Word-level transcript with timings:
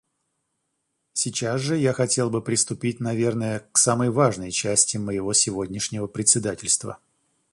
Сейчас 1.13 1.61
же 1.61 1.77
я 1.77 1.93
хотел 1.93 2.31
бы 2.31 2.41
приступить, 2.41 2.99
наверное, 2.99 3.69
к 3.71 3.77
самой 3.77 4.09
важной 4.09 4.49
части 4.49 4.97
моего 4.97 5.31
сегодняшнего 5.33 6.07
председательства... 6.07 6.97